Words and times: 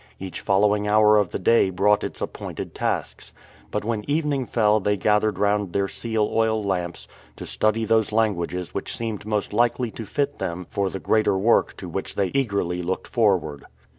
Each 0.19 0.39
following 0.41 0.87
hour 0.87 1.17
of 1.17 1.29
the 1.29 1.37
day 1.37 1.69
brought 1.69 2.03
its 2.03 2.21
appointed 2.21 2.73
tasks. 2.73 3.33
But 3.69 3.85
when 3.85 4.03
evening 4.09 4.47
fell 4.47 4.79
they 4.79 4.97
gathered 4.97 5.37
round 5.37 5.73
their 5.73 5.87
seal 5.87 6.27
oil 6.33 6.63
lamps 6.63 7.07
to 7.35 7.45
study 7.45 7.85
those 7.85 8.11
languages 8.11 8.73
which 8.73 8.97
seemed 8.97 9.27
most 9.27 9.53
likely 9.53 9.91
to 9.91 10.07
fit 10.07 10.39
them 10.39 10.65
for 10.71 10.89
the 10.89 10.99
greater 10.99 11.37
work 11.37 11.77
to 11.77 11.87
which 11.87 12.15
they 12.15 12.31
eagerly 12.33 12.81
looked 12.81 13.05
forward. 13.09 13.65